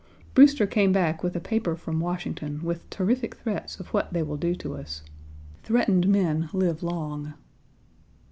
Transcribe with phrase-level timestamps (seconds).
[0.33, 4.35] Brewster came back with a paper from Washington with terrific threats of what they will
[4.35, 5.03] do to us.
[5.61, 7.35] Threatened men live long.